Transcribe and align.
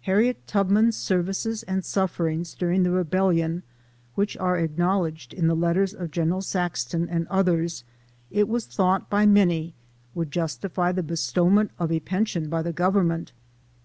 Harriet 0.00 0.44
Tubman's 0.48 0.96
services 0.96 1.62
and 1.62 1.84
sufferings 1.84 2.52
during 2.54 2.82
the 2.82 2.90
rebellion, 2.90 3.62
which 4.16 4.36
are 4.38 4.58
acknowledged 4.58 5.32
in 5.32 5.46
the 5.46 5.54
letters 5.54 5.94
of 5.94 6.10
Gen. 6.10 6.42
Saxton, 6.42 7.08
and 7.08 7.28
others, 7.28 7.84
it 8.28 8.48
was 8.48 8.66
thought 8.66 9.08
by 9.08 9.24
many, 9.24 9.74
would 10.16 10.32
justify 10.32 10.90
the 10.90 11.04
bestowment 11.04 11.70
of 11.78 11.92
a 11.92 12.00
pension 12.00 12.48
by 12.48 12.60
the 12.60 12.72
Government. 12.72 13.30